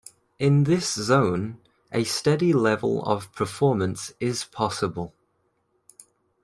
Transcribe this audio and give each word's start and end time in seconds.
In 0.39 0.63
this 0.63 0.91
zone, 0.95 1.59
a 1.91 2.05
steady 2.05 2.53
level 2.53 3.05
of 3.05 3.31
performance 3.33 4.11
is 4.19 4.43
possible. 4.43 5.13